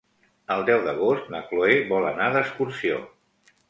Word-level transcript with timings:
El 0.55 0.65
deu 0.69 0.81
d'agost 0.87 1.31
na 1.35 1.43
Cloè 1.53 1.79
vol 1.95 2.11
anar 2.15 2.35
d'excursió. 2.39 3.03